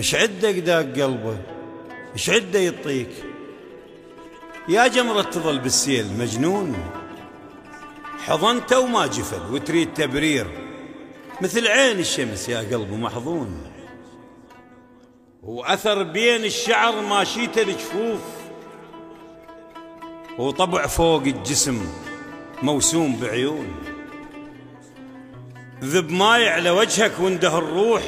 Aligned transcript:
إيش 0.00 0.14
عده 0.14 0.50
داق 0.50 0.82
قلبه؟ 0.82 1.38
إيش 2.12 2.30
عدة 2.30 2.58
يطيك 2.58 3.10
يا 4.68 4.86
جمرة 4.86 5.22
تظل 5.22 5.58
بالسيل 5.58 6.06
مجنون. 6.18 6.76
حضنته 8.26 8.80
وما 8.80 9.06
جفل 9.06 9.54
وتريد 9.54 9.94
تبرير. 9.94 10.46
مثل 11.40 11.66
عين 11.66 11.98
الشمس 11.98 12.48
يا 12.48 12.58
قلبه 12.58 12.96
محظون. 12.96 13.62
وأثر 15.42 16.02
بين 16.02 16.44
الشعر 16.44 17.00
ماشيته 17.00 17.62
الجفوف. 17.62 18.20
وطبع 20.38 20.86
فوق 20.86 21.22
الجسم 21.22 21.86
موسوم 22.62 23.16
بعيون. 23.16 23.74
ذب 25.84 26.10
ماي 26.10 26.48
على 26.48 26.70
وجهك 26.70 27.12
وانده 27.20 27.58
الروح 27.58 28.02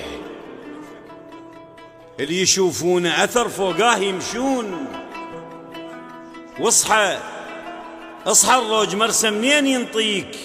اللي 2.21 2.41
يشوفونه 2.41 3.25
أثر 3.25 3.49
فوقاه 3.49 3.97
يمشون. 3.97 4.87
واصحى 6.61 7.19
أصحى 8.27 8.59
الروج 8.59 8.97
مرسى 8.97 9.31
منين 9.31 9.67
ينطيك؟ 9.67 10.37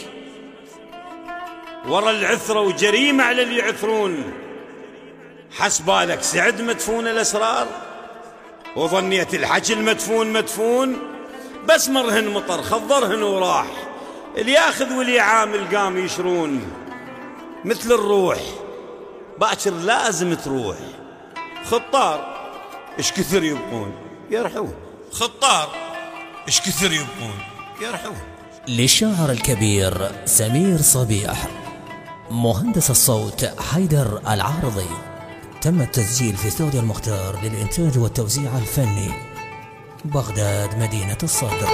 ورا 1.88 2.12
العثرة 2.12 2.60
وجريمة 2.60 3.24
على 3.24 3.44
اللي 3.44 3.58
يعثرون. 3.58 4.34
حسبالك 5.52 6.24
سعد 6.24 6.62
مدفون 6.62 7.08
الأسرار؟ 7.08 7.68
وظنيت 8.76 9.34
الحكي 9.34 9.74
المدفون 9.74 10.34
مدفون. 10.34 10.98
بس 11.70 11.90
مرهن 11.90 12.28
مطر 12.28 12.62
خضرهن 12.62 13.24
وراح. 13.24 13.68
اللي 14.38 14.52
ياخذ 14.52 14.94
واللي 14.94 15.16
يعامل 15.16 15.78
قام 15.78 16.06
يشرون. 16.06 16.62
مثل 17.66 17.92
الروح 17.92 18.40
باكر 19.38 19.72
لازم 19.72 20.34
تروح. 20.34 20.78
خطار. 21.72 22.38
إيش 22.98 23.12
كثر 23.12 23.44
يبقون 23.44 23.92
يرحون. 24.32 24.74
خطار. 25.12 25.70
إيش 26.48 26.62
كثر 26.62 26.92
يبقون 26.92 27.40
يرحون. 27.82 28.18
للشاعر 28.68 29.32
الكبير 29.32 30.12
سمير 30.26 30.82
صبيح 30.82 31.48
مهندس 32.32 32.92
الصوت 32.92 33.46
حيدر 33.46 34.22
العارضي. 34.28 34.90
تم 35.62 35.82
التسجيل 35.82 36.38
في 36.38 36.48
استوديو 36.48 36.80
المختار 36.80 37.40
للإنتاج 37.44 37.98
والتوزيع 37.98 38.58
الفني 38.58 39.12
بغداد 40.06 40.78
مدينة 40.80 41.18
الصدر. 41.24 41.70